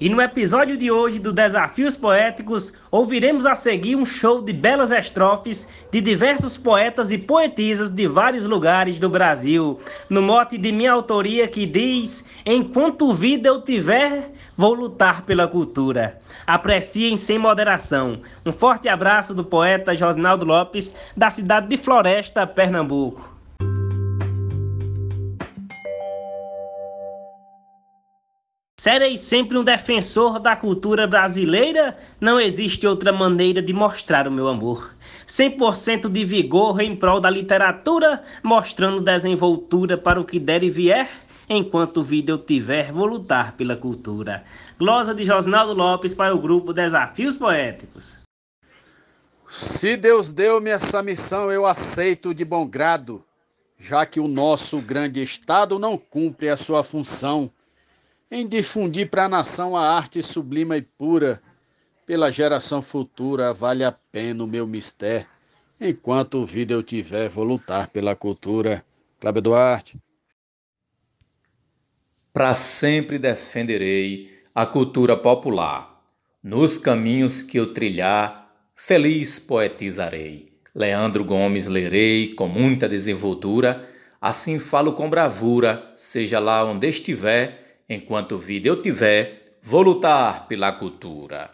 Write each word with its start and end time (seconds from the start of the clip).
E 0.00 0.08
no 0.08 0.22
episódio 0.22 0.76
de 0.76 0.92
hoje 0.92 1.18
do 1.18 1.32
Desafios 1.32 1.96
Poéticos, 1.96 2.72
ouviremos 2.88 3.44
a 3.44 3.56
seguir 3.56 3.96
um 3.96 4.06
show 4.06 4.40
de 4.40 4.52
belas 4.52 4.92
estrofes 4.92 5.66
de 5.90 6.00
diversos 6.00 6.56
poetas 6.56 7.10
e 7.10 7.18
poetisas 7.18 7.90
de 7.90 8.06
vários 8.06 8.44
lugares 8.44 9.00
do 9.00 9.08
Brasil, 9.08 9.80
no 10.08 10.22
mote 10.22 10.56
de 10.56 10.70
minha 10.70 10.92
autoria 10.92 11.48
que 11.48 11.66
diz: 11.66 12.24
Enquanto 12.46 13.12
vida 13.12 13.48
eu 13.48 13.60
tiver, 13.60 14.30
vou 14.56 14.72
lutar 14.72 15.22
pela 15.22 15.48
cultura. 15.48 16.20
Apreciem 16.46 17.16
sem 17.16 17.36
moderação. 17.36 18.20
Um 18.46 18.52
forte 18.52 18.88
abraço 18.88 19.34
do 19.34 19.44
poeta 19.44 19.96
Josnaldo 19.96 20.44
Lopes, 20.44 20.94
da 21.16 21.28
cidade 21.28 21.66
de 21.66 21.76
Floresta, 21.76 22.46
Pernambuco. 22.46 23.37
Serei 28.80 29.16
sempre 29.16 29.58
um 29.58 29.64
defensor 29.64 30.38
da 30.38 30.54
cultura 30.54 31.04
brasileira? 31.04 31.98
Não 32.20 32.40
existe 32.40 32.86
outra 32.86 33.12
maneira 33.12 33.60
de 33.60 33.72
mostrar 33.72 34.28
o 34.28 34.30
meu 34.30 34.46
amor. 34.46 34.94
100% 35.26 36.08
de 36.08 36.24
vigor 36.24 36.80
em 36.80 36.94
prol 36.94 37.20
da 37.20 37.28
literatura, 37.28 38.22
mostrando 38.40 39.00
desenvoltura 39.00 39.98
para 39.98 40.20
o 40.20 40.24
que 40.24 40.38
der 40.38 40.62
e 40.62 40.70
vier. 40.70 41.10
Enquanto 41.48 42.04
vida 42.04 42.30
eu 42.30 42.38
tiver, 42.38 42.92
vou 42.92 43.06
lutar 43.06 43.56
pela 43.56 43.74
cultura. 43.74 44.44
Glosa 44.78 45.12
de 45.12 45.24
Josnaldo 45.24 45.72
Lopes 45.72 46.14
para 46.14 46.32
o 46.32 46.40
grupo 46.40 46.72
Desafios 46.72 47.34
Poéticos. 47.34 48.20
Se 49.48 49.96
Deus 49.96 50.30
deu-me 50.30 50.70
essa 50.70 51.02
missão, 51.02 51.50
eu 51.50 51.66
aceito 51.66 52.32
de 52.32 52.44
bom 52.44 52.64
grado, 52.64 53.24
já 53.76 54.06
que 54.06 54.20
o 54.20 54.28
nosso 54.28 54.78
grande 54.80 55.20
Estado 55.20 55.80
não 55.80 55.98
cumpre 55.98 56.48
a 56.48 56.56
sua 56.56 56.84
função 56.84 57.50
em 58.30 58.46
difundir 58.46 59.08
para 59.08 59.24
a 59.24 59.28
nação 59.28 59.76
a 59.76 59.88
arte 59.88 60.22
sublima 60.22 60.76
e 60.76 60.82
pura. 60.82 61.40
Pela 62.04 62.30
geração 62.30 62.80
futura 62.80 63.52
vale 63.52 63.84
a 63.84 63.92
pena 63.92 64.44
o 64.44 64.46
meu 64.46 64.66
mistério. 64.66 65.26
Enquanto 65.80 66.44
vida 66.44 66.74
eu 66.74 66.82
tiver, 66.82 67.28
vou 67.28 67.44
lutar 67.44 67.88
pela 67.88 68.16
cultura. 68.16 68.84
Cláudio 69.20 69.42
Duarte. 69.42 69.98
Para 72.32 72.54
sempre 72.54 73.18
defenderei 73.18 74.30
a 74.54 74.66
cultura 74.66 75.16
popular. 75.16 76.02
Nos 76.42 76.78
caminhos 76.78 77.42
que 77.42 77.58
eu 77.58 77.72
trilhar, 77.72 78.50
feliz 78.74 79.38
poetizarei. 79.38 80.52
Leandro 80.74 81.24
Gomes 81.24 81.66
lerei 81.66 82.34
com 82.34 82.46
muita 82.46 82.88
desenvoltura, 82.88 83.88
assim 84.20 84.58
falo 84.58 84.92
com 84.92 85.10
bravura, 85.10 85.92
seja 85.96 86.38
lá 86.38 86.64
onde 86.64 86.88
estiver 86.88 87.67
Enquanto 87.88 88.36
vida 88.36 88.68
eu 88.68 88.82
tiver, 88.82 89.58
vou 89.62 89.80
lutar 89.80 90.46
pela 90.46 90.72
cultura. 90.72 91.50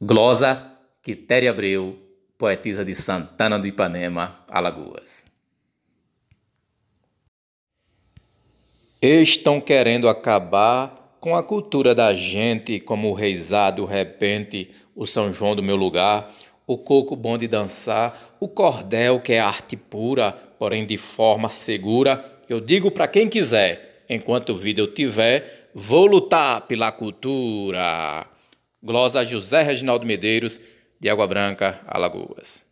Glosa 0.00 0.70
Quitéria 1.02 1.50
Abreu, 1.50 1.98
poetisa 2.38 2.84
de 2.84 2.94
Santana 2.94 3.58
do 3.58 3.66
Ipanema, 3.66 4.38
Alagoas. 4.50 5.26
Estão 9.02 9.60
querendo 9.60 10.08
acabar 10.08 11.16
com 11.18 11.34
a 11.34 11.42
cultura 11.42 11.94
da 11.94 12.12
gente, 12.12 12.78
como 12.78 13.10
o 13.10 13.14
reizado, 13.14 13.82
o 13.82 13.86
repente, 13.86 14.70
o 14.94 15.06
São 15.06 15.32
João 15.32 15.56
do 15.56 15.62
meu 15.62 15.76
lugar, 15.76 16.34
o 16.66 16.78
coco 16.78 17.16
bom 17.16 17.36
de 17.36 17.48
dançar, 17.48 18.36
o 18.38 18.46
cordel 18.46 19.20
que 19.20 19.32
é 19.32 19.40
arte 19.40 19.76
pura, 19.76 20.32
porém 20.58 20.86
de 20.86 20.96
forma 20.96 21.48
segura. 21.48 22.40
Eu 22.48 22.60
digo 22.60 22.90
para 22.90 23.08
quem 23.08 23.28
quiser, 23.28 23.89
enquanto 24.10 24.56
vida 24.56 24.80
eu 24.80 24.92
tiver, 24.92 25.70
vou 25.72 26.04
lutar 26.04 26.62
pela 26.62 26.90
cultura. 26.90 28.26
Glosa 28.82 29.24
José 29.24 29.62
Reginaldo 29.62 30.04
Medeiros, 30.04 30.60
de 30.98 31.08
Água 31.08 31.28
Branca, 31.28 31.80
Alagoas. 31.86 32.68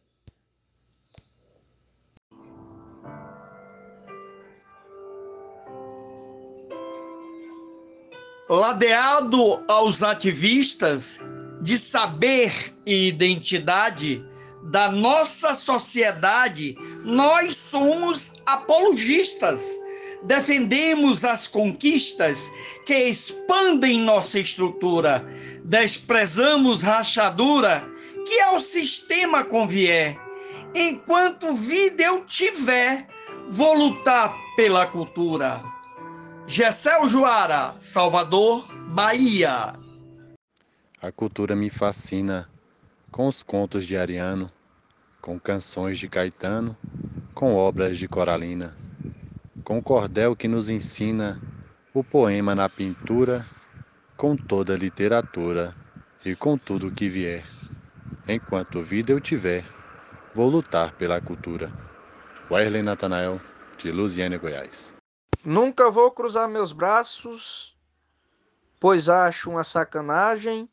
Ladeado 8.51 9.63
aos 9.69 10.03
ativistas 10.03 11.21
de 11.63 11.79
saber 11.79 12.75
e 12.85 13.07
identidade 13.07 14.25
da 14.65 14.91
nossa 14.91 15.55
sociedade, 15.55 16.77
nós 17.05 17.55
somos 17.57 18.33
apologistas 18.47 19.79
defendemos 20.23 21.25
as 21.25 21.47
conquistas 21.47 22.51
que 22.85 22.95
expandem 22.95 24.01
nossa 24.01 24.39
estrutura, 24.39 25.25
desprezamos 25.65 26.83
rachadura 26.83 27.87
que 28.27 28.41
ao 28.41 28.61
sistema 28.61 29.45
convier. 29.45 30.19
Enquanto 30.75 31.55
vida 31.55 32.03
eu 32.03 32.25
tiver, 32.25 33.07
vou 33.47 33.75
lutar 33.75 34.35
pela 34.57 34.87
cultura. 34.87 35.63
Gessel 36.47 37.09
Joara, 37.09 37.75
Salvador, 37.79 38.67
Bahia. 38.89 39.75
A 41.01 41.13
cultura 41.13 41.55
me 41.55 41.71
fascina 41.71 42.49
com 43.11 43.29
os 43.29 43.43
contos 43.43 43.87
de 43.87 43.97
Ariano, 43.97 44.51
com 45.21 45.39
canções 45.39 45.99
de 45.99 46.09
Caetano, 46.09 46.77
com 47.35 47.55
obras 47.55 47.99
de 47.99 48.09
Coralina 48.09 48.77
com 49.69 49.77
o 49.77 49.83
cordel 49.83 50.35
que 50.35 50.49
nos 50.49 50.71
ensina 50.71 51.39
o 51.93 52.03
poema 52.03 52.55
na 52.55 52.71
pintura, 52.71 53.47
com 54.17 54.35
toda 54.35 54.73
a 54.73 54.77
literatura 54.79 55.77
e 56.25 56.35
com 56.35 56.57
tudo 56.57 56.91
que 56.91 57.07
vier. 57.07 57.45
Enquanto 58.27 58.83
vida 58.83 59.13
eu 59.13 59.21
tiver, 59.21 59.63
vou 60.35 60.49
lutar 60.49 60.93
pela 60.93 61.21
cultura. 61.21 61.71
Wesley 62.51 62.83
Natanael, 62.83 63.39
de 63.77 63.93
Luziane, 63.93 64.39
Goiás. 64.39 64.95
Nunca 65.45 65.91
vou 65.91 66.11
cruzar 66.13 66.49
meus 66.49 66.73
braços, 66.73 67.77
pois 68.81 69.07
acho 69.11 69.51
uma 69.51 69.65
sacanagem 69.65 70.67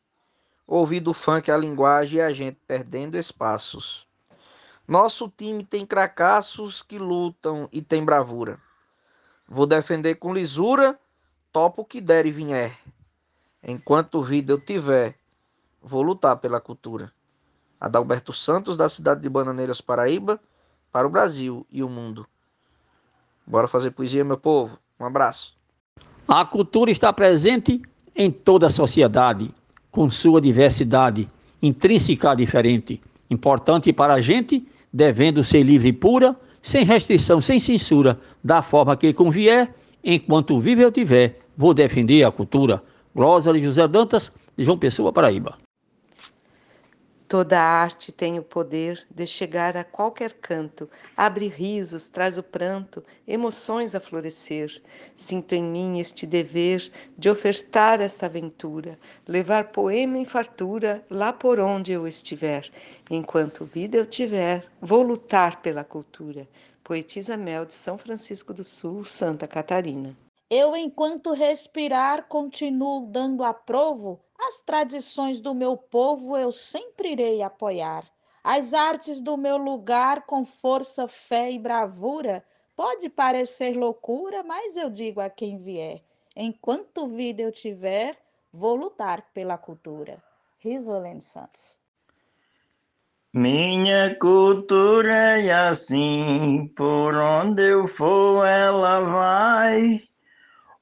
ouvir 0.66 1.02
do 1.02 1.14
funk 1.14 1.52
a 1.52 1.58
linguagem 1.58 2.20
e 2.20 2.22
a 2.22 2.32
gente 2.32 2.58
perdendo 2.66 3.18
espaços. 3.18 4.08
Nosso 4.88 5.28
time 5.28 5.66
tem 5.66 5.86
cracassos 5.86 6.82
que 6.82 6.98
lutam 6.98 7.68
e 7.74 7.82
tem 7.82 8.02
bravura. 8.02 8.58
Vou 9.48 9.66
defender 9.66 10.16
com 10.16 10.34
lisura, 10.34 11.00
topo 11.52 11.84
o 11.84 11.86
que 11.86 12.02
der 12.02 12.26
e 12.26 12.32
vier. 12.32 12.78
Enquanto 13.64 14.24
vida 14.24 14.54
eu 14.54 14.60
tiver, 14.60 15.16
vou 15.82 16.02
lutar 16.02 16.38
pela 16.38 16.60
cultura. 16.60 17.12
Adalberto 17.80 18.34
Santos, 18.34 18.76
da 18.76 18.90
cidade 18.90 19.22
de 19.22 19.30
Bananeiras, 19.30 19.82
Paraíba, 19.82 20.40
para 20.92 21.08
o 21.08 21.10
Brasil 21.10 21.66
e 21.72 21.84
o 21.84 21.90
mundo. 21.90 22.26
Bora 23.46 23.68
fazer 23.68 23.92
poesia, 23.92 24.24
meu 24.24 24.38
povo. 24.38 24.80
Um 25.00 25.06
abraço. 25.06 25.56
A 26.28 26.44
cultura 26.44 26.90
está 26.90 27.14
presente 27.14 27.82
em 28.16 28.32
toda 28.32 28.68
a 28.68 28.72
sociedade, 28.72 29.54
com 29.92 30.10
sua 30.10 30.42
diversidade, 30.42 31.28
intrínseca 31.62 32.36
diferente, 32.36 33.02
importante 33.30 33.94
para 33.94 34.16
a 34.16 34.22
gente, 34.22 34.68
devendo 34.92 35.44
ser 35.44 35.64
livre 35.64 35.90
e 35.90 35.94
pura, 35.94 36.36
sem 36.66 36.84
restrição, 36.84 37.40
sem 37.40 37.60
censura, 37.60 38.20
da 38.44 38.64
forma 38.64 38.98
que 38.98 39.14
convier, 39.14 39.72
enquanto 40.04 40.60
vive 40.60 40.82
eu 40.82 40.92
tiver, 40.92 41.40
vou 41.56 41.76
defender 41.76 42.24
a 42.24 42.32
cultura. 42.32 42.82
Glosa 43.16 43.54
de 43.54 43.60
José 43.60 43.88
Dantas, 43.88 44.32
de 44.58 44.66
João 44.66 44.78
Pessoa, 44.78 45.14
Paraíba. 45.14 45.65
Toda 47.36 47.60
arte 47.60 48.14
tem 48.14 48.40
o 48.40 48.42
poder 48.42 49.06
de 49.14 49.28
chegar 49.28 49.76
a 49.76 49.84
qualquer 49.84 50.32
canto, 50.32 50.90
abre 51.18 51.50
risos, 51.50 52.08
traz 52.08 52.38
o 52.38 52.44
pranto, 52.44 53.04
emoções 53.28 53.94
a 53.94 54.00
florescer. 54.00 54.82
Sinto 55.14 55.54
em 55.54 55.62
mim 55.62 56.00
este 56.00 56.26
dever 56.26 56.90
de 57.18 57.30
ofertar 57.30 58.00
essa 58.00 58.28
aventura, 58.28 58.98
levar 59.28 59.74
poema 59.74 60.18
em 60.18 60.24
fartura 60.24 61.06
lá 61.10 61.34
por 61.34 61.60
onde 61.60 61.92
eu 61.92 62.08
estiver. 62.08 62.72
Enquanto 63.12 63.66
vida 63.66 63.98
eu 63.98 64.06
tiver, 64.06 64.66
vou 64.80 65.02
lutar 65.02 65.62
pela 65.62 65.84
cultura. 65.84 66.48
Poetisa 66.86 67.36
Mel 67.36 67.66
de 67.66 67.74
São 67.74 67.98
Francisco 67.98 68.54
do 68.54 68.64
Sul, 68.64 69.04
Santa 69.04 69.46
Catarina. 69.46 70.16
Eu, 70.50 70.74
enquanto 70.74 71.34
respirar, 71.34 72.30
continuo 72.30 73.08
dando 73.08 73.44
aprovo 73.44 74.25
as 74.48 74.62
tradições 74.62 75.42
do 75.42 75.56
meu 75.56 75.76
povo 75.76 76.38
eu 76.38 76.52
sempre 76.52 77.14
irei 77.14 77.42
apoiar. 77.42 78.06
As 78.44 78.76
artes 78.76 79.20
do 79.20 79.36
meu 79.36 79.58
lugar, 79.58 80.26
com 80.28 80.46
força, 80.46 81.08
fé 81.08 81.52
e 81.52 81.58
bravura, 81.58 82.46
pode 82.76 83.10
parecer 83.10 83.76
loucura, 83.76 84.44
mas 84.44 84.78
eu 84.78 84.90
digo 84.90 85.20
a 85.20 85.30
quem 85.30 85.58
vier: 85.58 86.04
enquanto 86.36 87.08
vida 87.08 87.42
eu 87.42 87.52
tiver, 87.52 88.16
vou 88.54 88.76
lutar 88.76 89.24
pela 89.34 89.58
cultura. 89.58 90.24
Risolene 90.60 91.22
Santos. 91.22 91.80
Minha 93.34 94.16
cultura 94.18 95.42
é 95.42 95.52
assim, 95.52 96.72
por 96.76 97.16
onde 97.16 97.64
eu 97.64 97.86
for 97.88 98.46
ela 98.46 99.02
vai. 99.02 100.02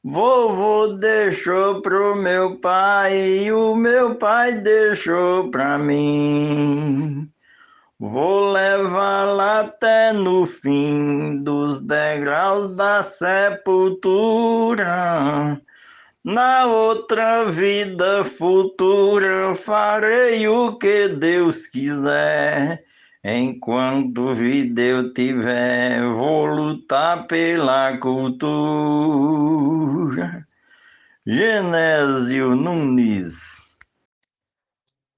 Vovô 0.06 0.88
deixou 0.98 1.82
pro 1.82 2.14
meu 2.14 2.58
pai 2.58 3.16
e 3.46 3.52
o 3.54 3.74
meu 3.74 4.16
pai 4.16 4.52
deixou 4.60 5.50
pra 5.50 5.78
mim. 5.78 7.32
Vou 7.98 8.52
levá-la 8.52 9.62
até 9.62 10.12
no 10.12 10.46
fim 10.46 11.38
dos 11.42 11.80
degraus 11.80 12.68
da 12.76 13.02
sepultura. 13.02 14.92
Na 16.22 16.66
outra 16.66 17.46
vida 17.46 18.26
futura 18.26 19.56
farei 19.56 20.46
o 20.50 20.78
que 20.78 21.08
Deus 21.08 21.66
quiser. 21.68 22.84
Enquanto 23.26 24.34
vida 24.34 24.82
eu 24.82 25.14
tiver, 25.14 26.04
vou 26.12 26.46
lutar 26.46 27.26
pela 27.26 27.98
cultura. 27.98 28.46
Genésio 31.26 32.54
Nunes. 32.54 33.64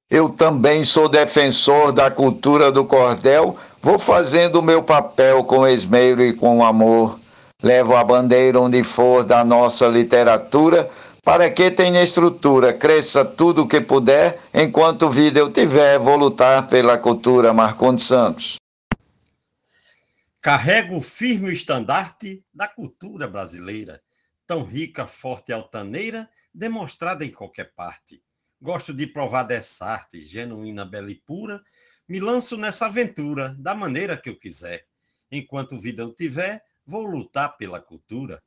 Eu 0.07 0.29
também 0.29 0.83
sou 0.83 1.09
defensor 1.09 1.91
da 1.91 2.11
cultura 2.11 2.71
do 2.71 2.85
cordel, 2.85 3.57
vou 3.81 3.97
fazendo 3.97 4.59
o 4.59 4.63
meu 4.63 4.83
papel 4.83 5.43
com 5.43 5.67
esmero 5.67 6.21
e 6.21 6.31
com 6.31 6.63
amor. 6.63 7.19
Levo 7.63 7.95
a 7.95 8.03
bandeira 8.03 8.61
onde 8.61 8.83
for 8.83 9.23
da 9.23 9.43
nossa 9.43 9.87
literatura, 9.87 10.87
para 11.25 11.49
que 11.49 11.71
tenha 11.71 12.03
estrutura, 12.03 12.71
cresça 12.71 13.25
tudo 13.25 13.63
o 13.63 13.67
que 13.67 13.81
puder, 13.81 14.39
enquanto 14.53 15.09
vida 15.09 15.39
eu 15.39 15.51
tiver, 15.51 15.97
vou 15.97 16.15
lutar 16.15 16.69
pela 16.69 16.99
cultura. 16.99 17.51
Marcondes 17.51 18.05
Santos. 18.05 18.57
Carrego 20.39 21.01
firme 21.01 21.49
o 21.49 21.51
estandarte 21.51 22.45
da 22.53 22.67
cultura 22.67 23.27
brasileira, 23.27 24.03
tão 24.45 24.63
rica, 24.63 25.07
forte 25.07 25.49
e 25.49 25.53
altaneira, 25.53 26.29
demonstrada 26.53 27.25
em 27.25 27.31
qualquer 27.31 27.73
parte. 27.73 28.21
Gosto 28.61 28.93
de 28.93 29.07
provar 29.07 29.41
dessa 29.41 29.83
arte, 29.83 30.23
genuína, 30.23 30.85
bela 30.85 31.09
e 31.09 31.15
pura, 31.15 31.59
me 32.07 32.19
lanço 32.19 32.55
nessa 32.55 32.85
aventura 32.85 33.55
da 33.57 33.73
maneira 33.73 34.15
que 34.15 34.29
eu 34.29 34.37
quiser. 34.37 34.85
Enquanto 35.31 35.81
vida 35.81 36.03
eu 36.03 36.13
tiver, 36.13 36.61
vou 36.85 37.03
lutar 37.03 37.57
pela 37.57 37.81
cultura. 37.81 38.43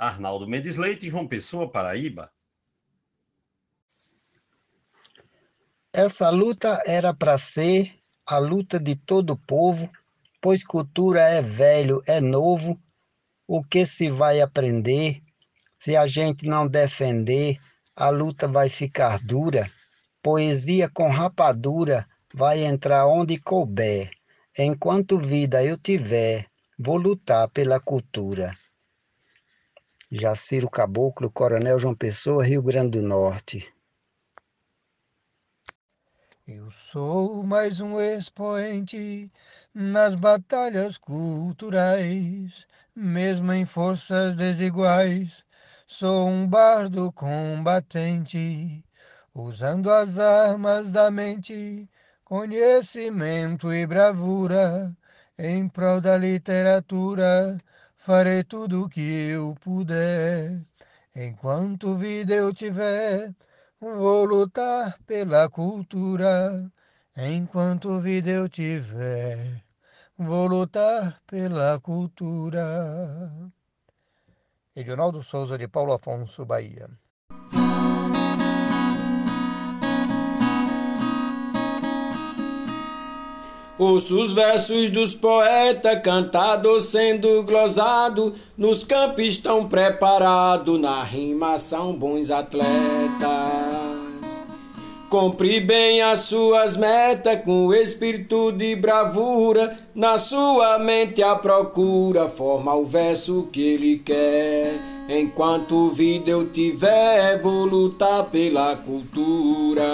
Arnaldo 0.00 0.48
Mendes 0.48 0.78
Leite, 0.78 1.10
João 1.10 1.28
Pessoa, 1.28 1.70
Paraíba. 1.70 2.32
Essa 5.92 6.30
luta 6.30 6.82
era 6.86 7.12
para 7.12 7.36
ser 7.36 7.94
a 8.24 8.38
luta 8.38 8.80
de 8.80 8.96
todo 8.96 9.34
o 9.34 9.36
povo, 9.36 9.92
pois 10.40 10.64
cultura 10.64 11.20
é 11.20 11.42
velho, 11.42 12.02
é 12.06 12.18
novo. 12.18 12.80
O 13.46 13.62
que 13.62 13.84
se 13.84 14.10
vai 14.10 14.40
aprender 14.40 15.20
se 15.76 15.94
a 15.94 16.06
gente 16.06 16.46
não 16.46 16.66
defender? 16.66 17.58
A 17.94 18.08
luta 18.08 18.48
vai 18.48 18.70
ficar 18.70 19.18
dura. 19.22 19.70
Poesia 20.22 20.88
com 20.88 21.10
rapadura 21.10 22.08
vai 22.32 22.64
entrar 22.64 23.06
onde 23.06 23.38
couber. 23.38 24.10
Enquanto 24.56 25.18
vida 25.18 25.62
eu 25.62 25.76
tiver, 25.76 26.46
vou 26.78 26.96
lutar 26.96 27.50
pela 27.50 27.78
cultura. 27.78 28.56
Jaciro 30.12 30.68
Caboclo, 30.68 31.30
Coronel 31.30 31.78
João 31.78 31.94
Pessoa, 31.94 32.44
Rio 32.44 32.60
Grande 32.60 32.98
do 32.98 33.06
Norte. 33.06 33.72
Eu 36.48 36.68
sou 36.68 37.44
mais 37.44 37.80
um 37.80 38.00
expoente 38.00 39.30
nas 39.72 40.16
batalhas 40.16 40.98
culturais, 40.98 42.66
mesmo 42.92 43.52
em 43.52 43.64
forças 43.64 44.34
desiguais. 44.34 45.44
Sou 45.86 46.28
um 46.28 46.44
bardo 46.44 47.12
combatente, 47.12 48.84
usando 49.32 49.92
as 49.92 50.18
armas 50.18 50.90
da 50.90 51.08
mente, 51.08 51.88
conhecimento 52.24 53.72
e 53.72 53.86
bravura, 53.86 54.92
em 55.38 55.68
prol 55.68 56.00
da 56.00 56.18
literatura 56.18 57.60
farei 58.00 58.42
tudo 58.42 58.84
o 58.84 58.88
que 58.88 59.28
eu 59.30 59.54
puder. 59.60 60.64
Enquanto 61.14 61.98
vida 61.98 62.34
eu 62.34 62.52
tiver, 62.52 63.34
vou 63.78 64.24
lutar 64.24 64.98
pela 65.06 65.48
cultura. 65.50 66.72
Enquanto 67.16 68.00
vida 68.00 68.30
eu 68.30 68.48
tiver, 68.48 69.62
vou 70.16 70.46
lutar 70.46 71.20
pela 71.26 71.78
cultura. 71.78 73.30
Edionaldo 74.74 75.22
Souza 75.22 75.58
de 75.58 75.68
Paulo 75.68 75.92
Afonso, 75.92 76.46
Bahia. 76.46 76.88
Ouço 83.80 84.20
os 84.20 84.34
versos 84.34 84.90
dos 84.90 85.14
poetas 85.14 86.02
cantados 86.02 86.84
sendo 86.84 87.42
glosado, 87.44 88.34
nos 88.54 88.84
campos 88.84 89.24
estão 89.24 89.66
preparados, 89.66 90.78
na 90.78 91.02
rima 91.02 91.58
são 91.58 91.94
bons 91.94 92.30
atletas. 92.30 92.68
Compre 95.08 95.60
bem 95.60 96.02
as 96.02 96.20
suas 96.20 96.76
metas 96.76 97.42
com 97.42 97.72
espírito 97.72 98.52
de 98.52 98.76
bravura, 98.76 99.74
na 99.94 100.18
sua 100.18 100.78
mente 100.78 101.22
a 101.22 101.34
procura, 101.34 102.28
forma 102.28 102.74
o 102.74 102.84
verso 102.84 103.48
que 103.50 103.62
ele 103.62 104.02
quer. 104.04 104.74
Enquanto 105.08 105.88
vida 105.88 106.28
eu 106.28 106.46
tiver, 106.50 107.40
vou 107.40 107.64
lutar 107.64 108.24
pela 108.24 108.76
cultura. 108.76 109.88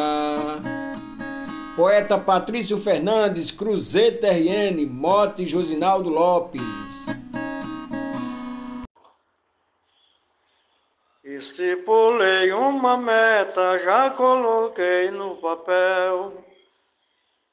Poeta 1.76 2.16
Patrício 2.16 2.78
Fernandes, 2.78 3.50
Cruzeta 3.50 4.28
RN, 4.28 4.86
Mote 4.86 5.44
Josinaldo 5.44 6.08
Lopes. 6.08 6.62
Estipulei 11.22 12.50
uma 12.50 12.96
meta, 12.96 13.78
já 13.80 14.08
coloquei 14.08 15.10
no 15.10 15.36
papel. 15.36 16.42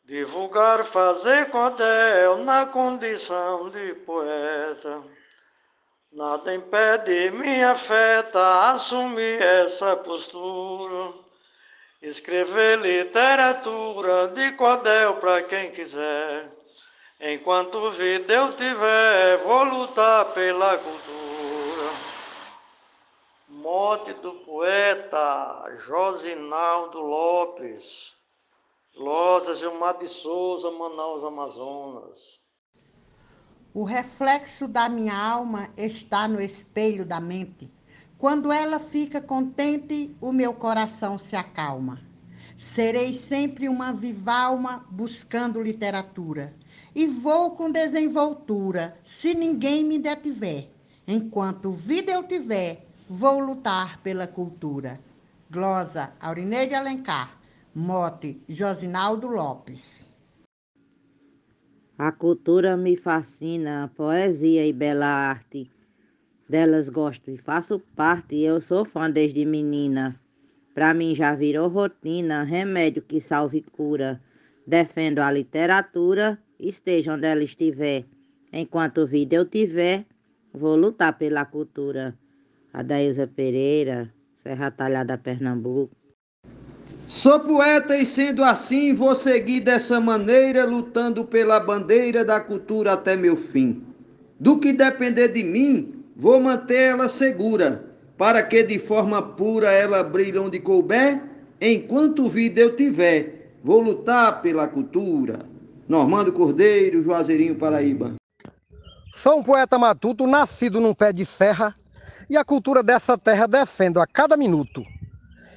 Divulgar, 0.06 0.86
fazer 0.86 1.50
cordel 1.50 2.38
na 2.46 2.66
condição 2.66 3.70
de 3.70 3.94
poeta. 4.06 5.02
Nada 6.14 6.56
impede 6.56 7.30
minha 7.31 7.72
afeta 7.72 8.72
assumir 8.72 9.42
essa 9.42 9.98
postura. 9.98 11.23
Escrever 12.04 12.82
literatura 12.82 14.27
de 14.27 14.51
cordel 14.58 15.16
para 15.22 15.42
quem 15.44 15.72
quiser. 15.72 16.51
Enquanto 17.22 17.92
vida 17.92 18.34
eu 18.34 18.51
tiver, 18.51 19.38
vou 19.38 19.63
lutar 19.63 20.25
pela 20.34 20.77
cultura. 20.80 21.92
Morte 23.48 24.12
do 24.16 24.34
poeta 24.34 25.77
Josinaldo 25.77 27.00
Lopes. 27.00 28.16
Losa 28.98 29.56
Gilmar 29.56 29.98
de 29.98 30.08
Souza, 30.08 30.72
Manaus, 30.72 31.24
Amazonas. 31.24 32.44
O 33.74 33.86
reflexo 33.86 34.68
da 34.68 34.89
minha 34.89 35.16
alma 35.16 35.70
está 35.77 36.27
no 36.27 36.42
espelho 36.42 37.06
da 37.06 37.22
mente. 37.22 37.72
Quando 38.24 38.53
ela 38.53 38.80
fica 38.80 39.20
contente, 39.20 40.15
o 40.22 40.32
meu 40.32 40.53
coração 40.53 41.18
se 41.18 41.36
acalma. 41.36 42.00
Serei 42.56 43.13
sempre 43.13 43.68
uma 43.68 43.92
viva 43.92 44.32
alma 44.32 44.86
buscando 44.89 45.62
literatura. 45.62 46.56
E 46.96 47.06
vou 47.06 47.51
com 47.51 47.70
desenvoltura, 47.70 48.98
se 49.03 49.34
ninguém 49.34 49.84
me 49.84 50.00
detiver. 50.00 50.70
Enquanto 51.06 51.74
vida 51.74 52.13
eu 52.13 52.24
tiver, 52.24 52.86
vou 53.10 53.42
lutar 53.42 54.00
pela 54.01 54.25
cultura. 54.25 55.01
Glosa 55.51 56.13
Aurineide 56.18 56.75
Alencar. 56.75 57.38
Mote 57.75 58.42
Josinaldo 58.48 59.27
Lopes. 59.27 60.13
A 61.98 62.10
cultura 62.10 62.77
me 62.77 62.96
fascina, 62.96 63.92
poesia 63.98 64.65
e 64.65 64.72
bela 64.72 65.08
arte 65.08 65.70
delas 66.48 66.90
gosto 66.90 67.32
e 67.32 67.38
faço 67.38 67.80
parte, 67.96 68.40
eu 68.40 68.60
sou 68.60 68.86
fã 68.86 69.10
desde 69.10 69.46
menina. 69.46 70.20
Pra 70.74 70.94
mim 70.94 71.14
já 71.14 71.36
virou 71.36 71.68
rotina, 71.68 72.44
remédio 72.44 73.02
que 73.02 73.20
salve 73.20 73.62
cura. 73.62 74.22
Defendo 74.66 75.20
a 75.20 75.32
literatura, 75.32 76.40
esteja 76.60 77.14
onde 77.14 77.28
ela 77.28 77.44
estiver. 77.44 78.06
Enquanto 78.52 79.06
vida 79.06 79.36
eu 79.36 79.46
tiver, 79.46 80.06
vou 80.54 80.76
lutar 80.76 81.18
pela 81.18 81.46
cultura. 81.46 82.18
Adaísa 82.74 83.28
Pereira, 83.28 84.12
Serra 84.36 84.72
Talhada, 84.72 85.18
Pernambuco. 85.18 85.96
Sou 87.08 87.40
poeta 87.40 87.96
e 87.96 88.06
sendo 88.06 88.44
assim 88.44 88.94
vou 88.94 89.14
seguir 89.14 89.60
dessa 89.60 90.00
maneira, 90.00 90.66
lutando 90.66 91.24
pela 91.24 91.60
bandeira 91.60 92.26
da 92.26 92.40
cultura 92.40 92.94
até 92.94 93.16
meu 93.16 93.36
fim. 93.36 93.84
Do 94.40 94.60
que 94.60 94.74
depender 94.74 95.28
de 95.28 95.44
mim, 95.44 96.02
Vou 96.15 96.39
manter 96.39 96.91
ela 96.91 97.10
segura, 97.10 97.84
para 98.17 98.43
que 98.43 98.62
de 98.62 98.77
forma 98.77 99.22
pura 99.22 99.72
ela 99.72 100.03
brilhe 100.03 100.38
onde 100.38 100.60
couber, 100.60 101.22
enquanto 101.60 102.29
vida 102.29 102.62
eu 102.62 102.75
tiver, 102.75 103.58
vou 103.63 103.79
lutar 103.79 104.41
pela 104.41 104.67
cultura. 104.67 105.39
Normando 105.89 106.32
Cordeiro, 106.32 107.03
Juazeirinho, 107.03 107.55
Paraíba. 107.55 108.13
Sou 109.12 109.39
um 109.39 109.43
poeta 109.43 109.79
matuto, 109.79 110.27
nascido 110.27 110.79
num 110.79 110.93
pé 110.93 111.12
de 111.12 111.25
serra, 111.25 111.75
e 112.29 112.38
a 112.38 112.43
cultura 112.46 112.84
dessa 112.84 113.17
terra 113.17 113.48
defendo 113.48 114.00
a 114.00 114.05
cada 114.05 114.38
minuto. 114.38 114.84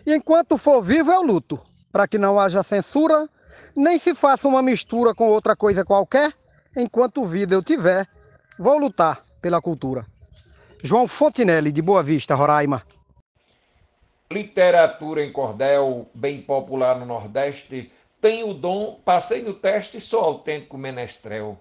E 0.07 0.15
enquanto 0.15 0.57
for 0.57 0.81
vivo, 0.81 1.13
eu 1.13 1.23
luto, 1.23 1.61
para 1.93 2.09
que 2.09 2.17
não 2.17 2.41
haja 2.41 2.63
censura, 2.63 3.29
nem 3.75 3.99
se 3.99 4.15
faça 4.15 4.49
uma 4.49 4.63
mistura 4.63 5.15
com 5.15 5.29
outra 5.29 5.55
coisa 5.55 5.85
qualquer. 5.85 6.33
Enquanto 6.77 7.25
vida 7.25 7.55
eu 7.55 7.63
tiver, 7.63 8.07
vou 8.59 8.79
lutar 8.79 9.23
pela 9.41 9.61
cultura. 9.61 10.07
João 10.87 11.09
Fontinelli, 11.09 11.73
de 11.73 11.83
Boa 11.83 12.01
Vista, 12.01 12.37
Roraima. 12.37 12.87
Literatura 14.31 15.25
em 15.25 15.33
cordel, 15.33 16.09
bem 16.15 16.41
popular 16.41 16.97
no 16.97 17.05
Nordeste, 17.05 17.91
tenho 18.21 18.51
o 18.51 18.55
dom, 18.55 19.01
passei 19.05 19.43
no 19.43 19.53
teste, 19.53 20.01
sou 20.01 20.21
autêntico 20.21 20.79
menestrel. 20.79 21.59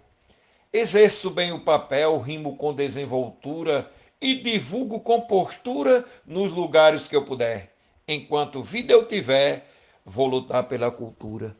Exerço 0.71 1.31
bem 1.31 1.51
o 1.51 1.59
papel, 1.59 2.17
rimo 2.19 2.55
com 2.55 2.71
desenvoltura 2.71 3.89
e 4.21 4.35
divulgo 4.35 4.99
com 4.99 5.21
postura 5.21 6.05
nos 6.25 6.51
lugares 6.51 7.07
que 7.07 7.15
eu 7.15 7.25
puder. 7.25 7.73
Enquanto 8.07 8.61
vida 8.61 8.93
eu 8.93 9.07
tiver, 9.07 9.67
vou 10.05 10.27
lutar 10.27 10.67
pela 10.67 10.91
cultura. 10.91 11.57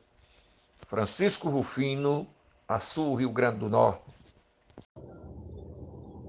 Francisco 0.88 1.50
Rufino, 1.50 2.28
Açu, 2.68 3.16
Rio 3.16 3.32
Grande 3.32 3.58
do 3.58 3.70
Norte. 3.70 4.05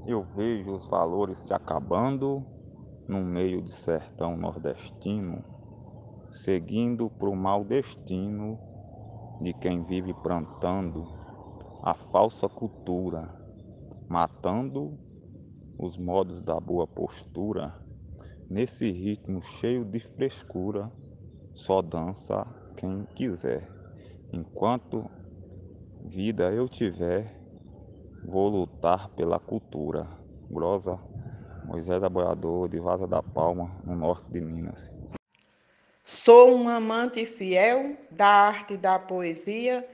Eu 0.06 0.22
vejo 0.22 0.70
os 0.70 0.88
valores 0.88 1.36
se 1.36 1.52
acabando 1.52 2.46
no 3.08 3.24
meio 3.24 3.60
do 3.60 3.72
sertão 3.72 4.36
nordestino, 4.36 5.42
seguindo 6.30 7.10
pro 7.10 7.34
mau 7.34 7.64
destino 7.64 8.56
de 9.40 9.52
quem 9.52 9.82
vive 9.82 10.14
plantando 10.14 11.04
a 11.82 11.92
falsa 11.92 12.48
cultura, 12.48 13.28
matando 14.08 14.96
os 15.76 15.96
modos 15.96 16.40
da 16.40 16.60
boa 16.60 16.86
postura. 16.86 17.74
Nesse 18.48 18.88
ritmo 18.92 19.42
cheio 19.42 19.84
de 19.84 19.98
frescura, 19.98 20.88
só 21.52 21.82
dança 21.82 22.46
quem 22.76 23.04
quiser. 23.16 23.68
Enquanto 24.32 25.10
vida 26.04 26.52
eu 26.52 26.68
tiver, 26.68 27.44
vou 28.24 28.48
lutar 28.48 28.65
pela 29.16 29.40
cultura. 29.40 30.06
Grosa 30.48 30.98
Moisés 31.66 32.00
Aboiador, 32.02 32.68
de 32.68 32.78
Vaza 32.78 33.06
da 33.06 33.20
Palma, 33.20 33.70
no 33.84 33.96
norte 33.96 34.24
de 34.30 34.40
Minas. 34.40 34.88
Sou 36.04 36.54
um 36.56 36.68
amante 36.68 37.26
fiel 37.26 37.96
da 38.12 38.28
arte 38.28 38.74
e 38.74 38.76
da 38.76 38.96
poesia, 39.00 39.84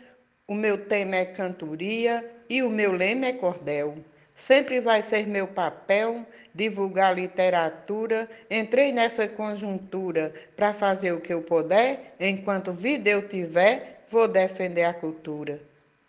o 0.47 0.55
meu 0.55 0.87
tema 0.87 1.17
é 1.17 1.25
cantoria 1.25 2.31
e 2.51 2.63
o 2.63 2.69
meu 2.69 2.93
lema 2.93 3.27
é 3.27 3.33
cordel. 3.33 3.97
Sempre 4.35 4.81
vai 4.81 5.01
ser 5.01 5.27
meu 5.27 5.47
papel 5.47 6.27
divulgar 6.55 7.15
literatura. 7.15 8.29
Entrei 8.51 8.93
nessa 8.93 9.27
conjuntura 9.27 10.33
para 10.55 10.75
fazer 10.75 11.13
o 11.13 11.21
que 11.21 11.33
eu 11.33 11.41
puder, 11.41 12.15
enquanto 12.21 12.73
vida 12.73 13.09
eu 13.09 13.27
tiver, 13.27 14.05
vou 14.09 14.29
defender 14.29 14.85
a 14.85 14.93
cultura. 14.93 15.59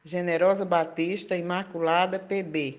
Generosa 0.06 0.66
Batista, 0.66 1.34
Imaculada, 1.34 2.20
PB. 2.20 2.78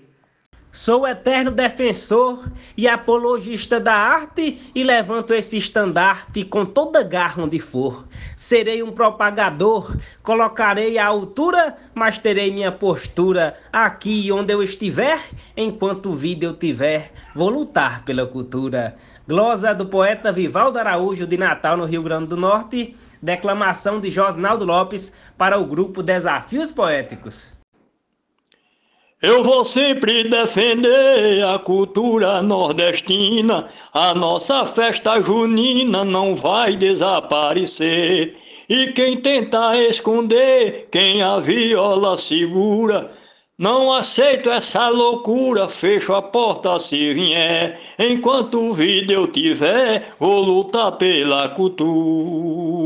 Sou 0.71 1.07
eterno 1.07 1.51
defensor 1.51 2.53
e 2.77 2.87
apologista 2.87 3.81
da 3.81 3.95
arte 3.95 4.71
e 4.75 4.85
levanto 4.85 5.33
esse 5.33 5.57
estandarte 5.57 6.45
com 6.45 6.67
toda 6.67 7.03
garra 7.03 7.43
onde 7.43 7.59
for. 7.59 8.07
Serei 8.37 8.83
um 8.83 8.93
propagador, 8.93 9.97
colocarei 10.23 10.99
a 10.99 11.07
altura, 11.07 11.75
mas 11.95 12.19
terei 12.19 12.51
minha 12.51 12.71
postura 12.71 13.55
aqui 13.73 14.31
onde 14.31 14.53
eu 14.53 14.63
estiver, 14.63 15.19
enquanto 15.57 16.13
vida 16.13 16.45
eu 16.45 16.55
tiver, 16.55 17.11
vou 17.35 17.49
lutar 17.49 18.05
pela 18.05 18.27
cultura. 18.27 18.97
Glosa 19.27 19.75
do 19.75 19.87
poeta 19.87 20.31
Vivaldo 20.31 20.79
Araújo 20.79 21.27
de 21.27 21.39
Natal, 21.39 21.79
no 21.79 21.87
Rio 21.87 22.03
Grande 22.03 22.27
do 22.27 22.37
Norte. 22.37 22.95
Declamação 23.25 23.99
de 23.99 24.11
Josnaldo 24.11 24.67
Lopes 24.67 25.11
para 25.39 25.59
o 25.59 25.65
grupo 25.65 26.03
Desafios 26.03 26.71
Poéticos. 26.71 27.51
Eu 29.23 29.43
vou 29.43 29.65
sempre 29.65 30.29
defender 30.29 31.43
a 31.43 31.59
cultura 31.59 32.43
nordestina, 32.43 33.67
a 33.95 34.15
nossa 34.15 34.67
festa 34.67 35.19
junina 35.23 36.05
não 36.05 36.37
vai 36.37 36.77
desaparecer. 36.77 38.37
E 38.69 38.89
quem 38.89 39.17
tenta 39.17 39.75
esconder, 39.79 40.89
quem 40.91 41.23
a 41.23 41.39
viola 41.39 42.19
segura, 42.19 43.11
não 43.59 43.93
aceito 43.93 44.51
essa 44.51 44.89
loucura, 44.89 45.69
fecho 45.69 46.13
a 46.15 46.23
porta 46.23 46.79
se 46.79 47.13
vier. 47.13 47.79
Enquanto 47.99 48.73
vida 48.73 49.13
eu 49.13 49.27
tiver, 49.27 50.15
vou 50.19 50.43
lutar 50.43 50.93
pela 50.93 51.49
cultura. 51.51 52.81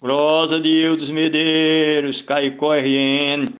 Prosa 0.00 0.60
de 0.60 0.82
Eudes 0.82 1.10
Medeiros, 1.10 2.22
Caicó 2.22 2.74
RN. 2.74 3.58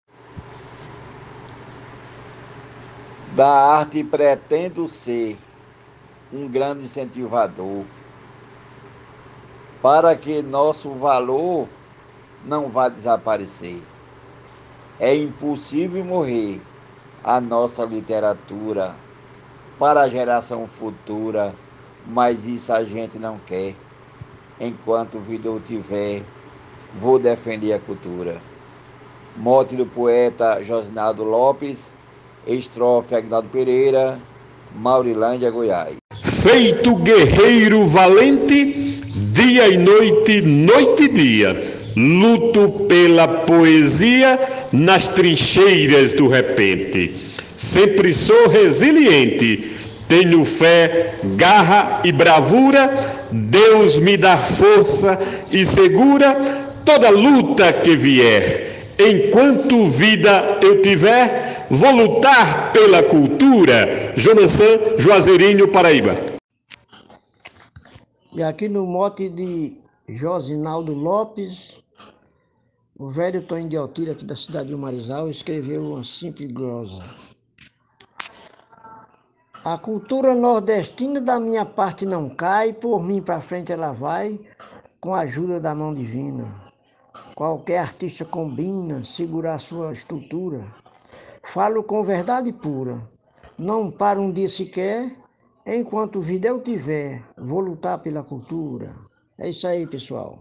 da 3.39 3.77
arte 3.77 4.03
pretendo 4.03 4.89
ser 4.89 5.39
um 6.33 6.49
grande 6.49 6.83
incentivador 6.83 7.85
para 9.81 10.17
que 10.17 10.43
nosso 10.43 10.91
valor 10.95 11.69
não 12.45 12.69
vá 12.69 12.89
desaparecer. 12.89 13.81
É 15.01 15.15
impossível 15.15 16.05
morrer 16.05 16.61
a 17.23 17.41
nossa 17.41 17.85
literatura 17.85 18.97
para 19.79 20.01
a 20.01 20.09
geração 20.09 20.67
futura, 20.67 21.55
mas 22.05 22.45
isso 22.45 22.73
a 22.73 22.83
gente 22.83 23.17
não 23.17 23.39
quer. 23.47 23.75
Enquanto 24.61 25.21
vida 25.21 25.47
eu 25.47 25.61
tiver, 25.61 26.23
vou 27.01 27.17
defender 27.17 27.75
a 27.75 27.79
cultura. 27.79 28.43
Mote 29.37 29.77
do 29.77 29.87
poeta 29.87 30.65
Josinaldo 30.65 31.23
Lopes, 31.23 31.79
Estrofe 32.45 33.15
Agnaldo 33.15 33.49
Pereira, 33.51 34.19
Maurilândia, 34.75 35.49
Goiás. 35.49 35.95
Feito 36.21 36.97
guerreiro 36.97 37.87
valente, 37.87 39.01
dia 39.33 39.69
e 39.69 39.77
noite, 39.77 40.41
noite 40.41 41.05
e 41.05 41.09
dia, 41.09 41.55
luto 41.99 42.87
pela 42.87 43.27
poesia 43.27 44.39
nas 44.73 45.09
trincheiras 45.09 46.13
do 46.15 46.29
repente. 46.29 47.13
Sempre 47.57 48.13
sou 48.13 48.47
resiliente, 48.49 49.77
tenho 50.09 50.45
fé, 50.45 51.15
garra 51.37 52.01
e 52.05 52.13
bravura, 52.13 52.93
Deus 53.33 53.99
me 53.99 54.17
dá 54.17 54.39
força 54.39 55.19
e 55.51 55.65
segura 55.65 56.35
toda 56.85 57.11
luta 57.11 57.73
que 57.73 57.97
vier. 57.97 58.95
Enquanto 58.99 59.87
vida 59.87 60.59
eu 60.63 60.81
tiver, 60.81 61.67
vou 61.69 61.91
lutar 61.91 62.73
pela 62.73 63.03
cultura. 63.03 64.13
Jonathan 64.17 64.99
Juazeirinho, 64.99 65.69
Paraíba. 65.69 66.15
E 68.33 68.43
aqui 68.43 68.69
no 68.69 68.87
mote 68.87 69.29
de 69.29 69.77
Josinaldo 70.09 70.95
Lopes, 70.95 71.83
o 72.99 73.09
velho 73.09 73.41
Tony 73.43 73.69
de 73.69 73.77
Altira, 73.77 74.11
aqui 74.11 74.25
da 74.25 74.35
cidade 74.35 74.71
de 74.71 74.77
Marizal, 74.77 75.31
escreveu 75.31 75.93
uma 75.93 76.05
simples 76.05 76.51
glosa. 76.51 77.05
A 79.65 79.79
cultura 79.79 80.35
nordestina 80.35 81.21
da 81.21 81.39
minha 81.39 81.65
parte 81.65 82.05
não 82.05 82.29
cai, 82.29 82.73
por 82.73 83.01
mim 83.01 83.23
para 83.23 83.41
frente 83.41 83.73
ela 83.73 83.93
vai, 83.93 84.41
com 85.01 85.15
a 85.15 85.21
ajuda 85.21 85.61
da 85.61 85.75
mão 85.77 85.95
divina. 85.95 86.53
Qualquer 87.37 87.79
artista 87.79 88.25
combina 88.25 89.05
segurar 89.05 89.61
sua 89.61 89.93
estrutura. 89.93 90.67
Falo 91.45 91.85
com 91.85 92.03
verdade 92.03 92.53
pura. 92.53 93.01
Não 93.57 93.93
para 93.93 94.21
um 94.21 94.33
dia 94.33 94.49
sequer. 94.49 95.17
Enquanto 95.65 96.21
vida 96.21 96.49
eu 96.49 96.61
tiver, 96.61 97.23
vou 97.37 97.61
lutar 97.61 97.99
pela 97.99 98.25
cultura. 98.25 98.93
É 99.39 99.51
isso 99.51 99.67
aí, 99.69 99.87
pessoal. 99.87 100.41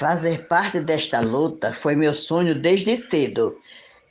Fazer 0.00 0.46
parte 0.46 0.80
desta 0.80 1.20
luta 1.20 1.74
foi 1.74 1.94
meu 1.94 2.14
sonho 2.14 2.58
desde 2.58 2.96
cedo. 2.96 3.58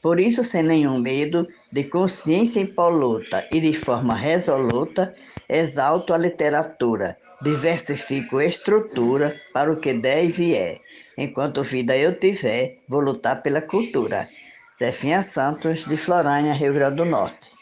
Por 0.04 0.20
isso, 0.20 0.44
sem 0.44 0.62
nenhum 0.62 1.00
medo, 1.00 1.48
de 1.72 1.84
consciência 1.86 2.60
impoluta 2.60 3.48
e 3.52 3.60
de 3.60 3.74
forma 3.74 4.14
resoluta, 4.14 5.16
exalto 5.50 6.14
a 6.14 6.18
literatura 6.20 7.18
diversifico 7.42 8.40
estrutura 8.40 9.42
para 9.52 9.72
o 9.72 9.80
que 9.80 9.92
der 9.94 10.26
e 10.26 10.32
vier. 10.32 10.80
Enquanto 11.18 11.64
vida 11.64 11.98
eu 11.98 12.20
tiver, 12.20 12.78
vou 12.88 13.00
lutar 13.00 13.42
pela 13.42 13.60
cultura. 13.60 14.28
Zefinha 14.78 15.24
Santos, 15.24 15.86
de 15.86 15.98
Floranha, 15.98 16.54
Rio 16.54 16.72
Grande 16.72 16.98
do 16.98 17.06
Norte. 17.06 17.59